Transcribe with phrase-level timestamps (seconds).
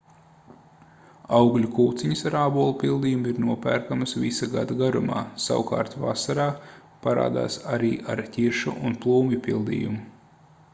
[1.39, 6.49] augļu kūciņas ar ābolu pildījumu ir nopērkamas visa gada garumā savukārt vasarā
[7.07, 10.03] parādās arī ar ķiršu un plūmju pildījumu